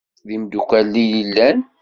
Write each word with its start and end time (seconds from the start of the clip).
D 0.27 0.29
imdukal 0.35 0.93
i 1.03 1.05
llan? 1.29 1.59